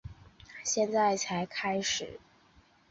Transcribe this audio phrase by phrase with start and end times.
[0.63, 2.19] 现在才开始